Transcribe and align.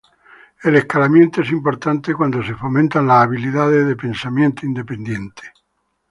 El 0.63 0.77
escalamiento 0.77 1.41
es 1.41 1.51
importante 1.51 2.15
cuando 2.15 2.41
se 2.43 2.55
fomentan 2.55 3.05
las 3.05 3.23
habilidades 3.23 3.85
de 3.85 3.95
pensamiento 3.95 4.65
independiente. 4.65 5.43